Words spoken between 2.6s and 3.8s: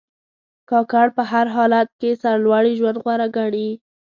ژوند غوره ګڼي.